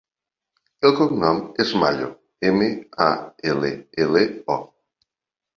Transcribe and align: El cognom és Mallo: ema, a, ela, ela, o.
El 0.87 0.93
cognom 0.99 1.41
és 1.65 1.73
Mallo: 1.83 2.09
ema, 2.53 2.71
a, 3.09 3.11
ela, 3.53 3.71
ela, 4.07 4.25
o. 4.57 4.61